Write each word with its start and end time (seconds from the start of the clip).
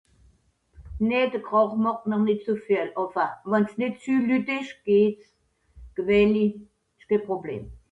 ken 1.01 1.23
kràch 7.09 7.71